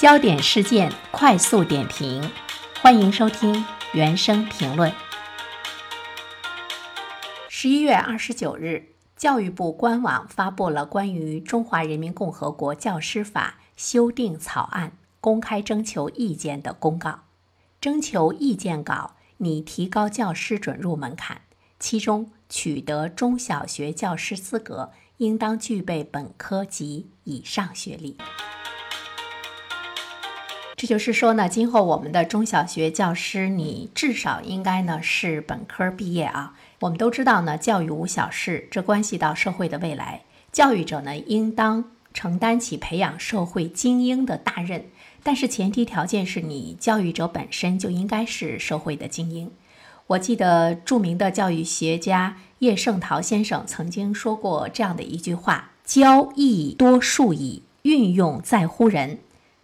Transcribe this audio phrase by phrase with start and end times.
[0.00, 2.30] 焦点事件快速点评，
[2.80, 3.62] 欢迎收听
[3.92, 4.90] 原声评论。
[7.50, 17.24] 十一月二十九日，教育部官网发布了关于《中华人民共和国教师法》修订草案公开征求意见的公告。
[17.78, 21.42] 征求意见稿拟提高教师准入门槛，
[21.78, 28.16] 其中取得中小学教师资格，应当具备本科及以上学历。
[30.80, 36.54] 这就是说呢，今后我们的中小学教师，你至少应该呢是本科毕业啊。
[36.78, 40.22] 我们都知道呢，教育无小事，这关系到社会的未来。
[40.50, 41.84] 教育者呢，应当
[42.14, 44.86] 承担起培养社会精英的大任，
[45.22, 49.50] 但是前提条件是你教育者本身就应该是社会的精英。
[50.06, 59.18] 我记得著名的教育学家叶圣陶先生曾经说过这样的一句话：“教义多数矣，运用在乎人。”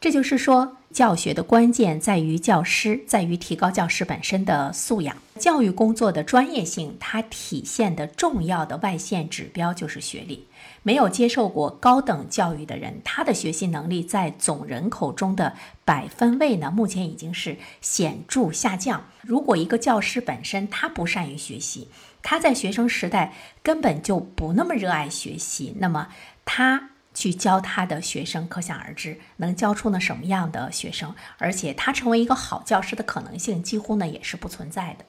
[0.00, 0.76] 这就是说。
[0.90, 5.16] 教学的关键在于教师，在于提高教师本身的素养。
[5.38, 10.48] 教育工作的专业性，它体现的重要的外线指标就是学历。
[10.82, 19.04] 没有接受过高等教育的人，他的学习能力在总人口中的百分位呢，目前已经是显著下降。
[19.22, 21.86] 如果一个教师本身他不善于学习，
[22.20, 26.08] 他在学生时代根本就不那么热爱学习，那么
[26.44, 26.89] 他。
[27.12, 35.04] 去教他的学生，可想而知能教出呢什么样的学生，而且他成为一个好教师的可能性几乎呢也是不存在的。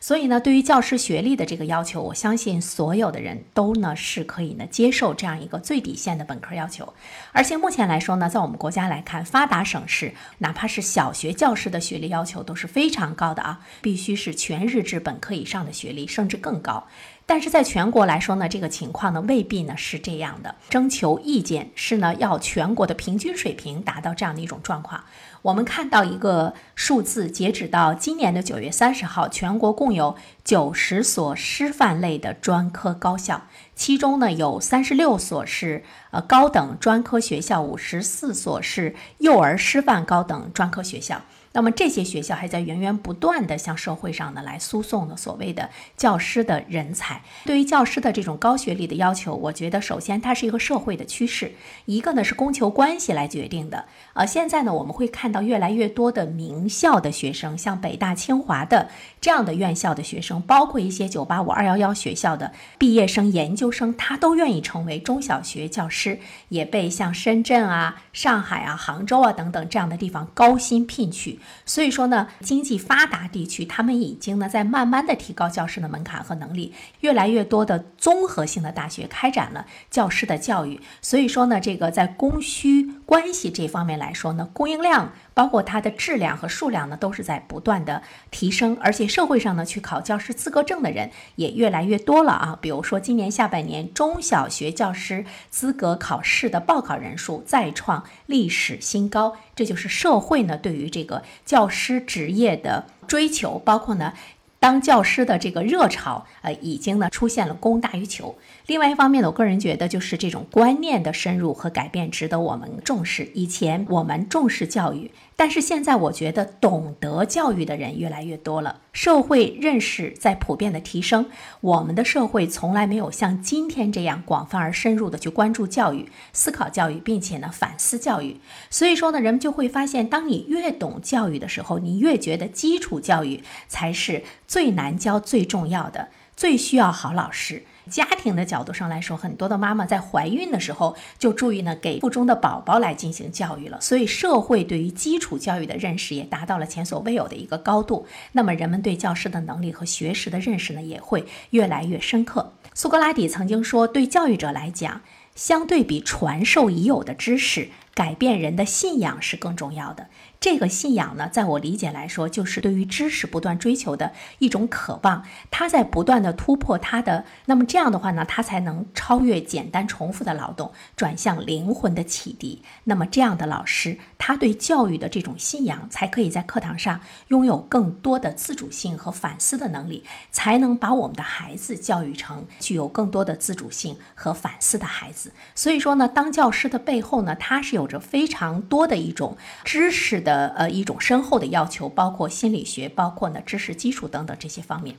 [0.00, 6.92] 所以呢，对于教师学历的这个要求，我相信所有的人都呢是可以呢接受这样一个最底线的本科要求。
[7.30, 16.88] 而且目前来说呢，在我们国家来看，发达省市哪怕是小学教师的学历要求都是非常高的啊，必须是全日制本科以上的学历，甚至更高。
[17.24, 20.56] 但是在全国来说呢，这个情况呢未必呢是这样的。
[20.68, 25.04] 征求意见是呢要全国的平均水平达到这样的一种状况。
[25.42, 33.42] 我们看到一个数字，截止到今年的九月三十号，全全国共有九十所师范类的专科高校，
[33.74, 41.20] 其中呢有三十六所是呃高等专科学校，五十四所是幼儿师范高等专科学校。
[41.52, 47.22] 那么这些学校还在源源不断的向社会上呢来输送呢所谓的教师的人才。
[47.44, 51.52] 对于教师的这种高学历的要求，我觉得首先它是一个社会的趋势，
[51.84, 53.84] 一个呢是供求关系来决定的。
[54.14, 58.88] 呃，现在呢我们会看到越来越多的名校的学生，像北大、清华的
[59.20, 71.38] 这样的院校的学生，包括一些九八五、二幺幺学校的毕业生、研究生，他都愿意成为中小学教师，也被像深圳啊、上海啊、杭州啊等等这样的地方高薪聘取。
[71.64, 80.80] 所以说呢，经济发达地区，他们已经呢在慢慢的提高教师的门槛和能力，越来越多的综合性的大学开展了教师的教育。
[81.00, 85.12] 所以说呢，这个在供需关系这方面来说呢，供应量。
[85.34, 92.58] 包括它的质量和数量呢，都是在不断的提升，而且社会上呢，去考教师资格证的人也越来越多了啊。
[92.60, 104.14] 比如说，今年下半年中小学教师资格考试的报考人数再创历史新高，这就是社会呢对于这个教师职业的追求，包括呢。
[104.62, 108.38] 当教师的这个热潮，呃，已经呢出现了供大于求。
[108.66, 113.28] 另外一方面呢，我个人觉得就是这种观念的深入和改变值得我们重视。
[113.34, 115.10] 以前我们重视教育。
[115.34, 121.26] 但是现在，我觉得懂得教育的人越来越多了，社会认识在普遍的提升。
[121.60, 128.36] 我们的社会从来没有像今天这样广泛而深入的去关注教育、思考教育，并且呢反思教育。
[128.70, 134.22] 所以说呢，人们就会发现，当你越懂教育的时候，你越觉得基础教育才是
[134.52, 137.62] 最难教、最重要的，最需要好老师。
[137.88, 143.80] 家庭的角度上来说，很多的妈妈在怀孕的时候就注意呢，给腹中的宝宝来进行教育了。
[143.80, 148.06] 所以，社会对于基础教育的认识也达到了前所未有的一个高度。
[148.32, 152.52] 那么，人们对教师的能力和学识的认识呢，也会越来越深刻。
[152.74, 155.00] 苏格拉底曾经说，对教育者来讲，
[155.34, 157.70] 相对比传授已有的知识。
[157.94, 160.08] 改变人的信仰是更重要的。
[160.40, 165.24] 这个信仰呢，在我理解来说，就是对于知识不断追求的一种渴望。
[165.52, 172.62] 他在不断的突破他的，那么这样的话呢，他才能超越简单重复的劳动，转向灵魂的启迪。
[172.84, 180.02] 那么这样的老师，他对教育的这种信仰，才可以在课堂上拥有更多的自主性和反思的能力，
[180.32, 185.32] 才能把我们的孩子教育成具有更多的自主性和反思的孩子。
[185.54, 187.81] 所以说呢，当教师的背后呢，他是有。
[187.82, 194.96] 有着非常多的一种知识的呃一种深厚的要求，包括心理学，包括呢知识基础等等这些方面。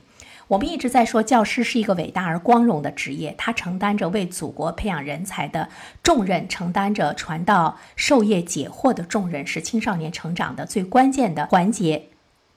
[0.48, 5.70] 我们一直在说，教师是一个伟大而光荣的职业，他承担着为祖国培养人才的
[6.02, 12.10] 重任，承担着传道授业解惑的重任，是青少年成长的最关键的环节。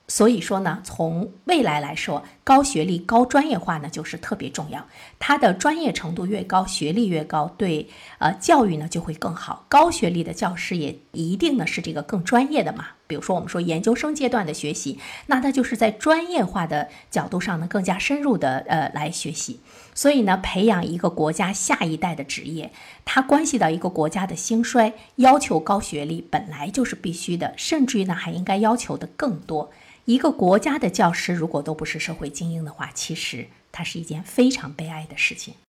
[0.10, 4.88] 所以说呢，从未来来说，高学历、高专业化呢，就是特别重要。
[5.20, 7.90] 他的专业程度越高，学历越高，对
[8.20, 9.66] 呃教育呢就会更好。
[9.68, 12.88] 高学历的教师也一定呢是这个更专业的嘛。
[13.08, 19.60] 比如说我们说研究生阶段的学习，那它就是在专业化的角度上呢更加深入的呃来学习。
[19.96, 22.72] 所以呢，培养一个国家下一代的职业，
[23.04, 29.72] 它关系到一个国家的兴衰，要求高学历本来就是必须的，甚至于呢还应该要求的更多。
[30.06, 35.56] 一个国家的教师如果都不是社会精英的话，其实它是一件非常悲哀的事情。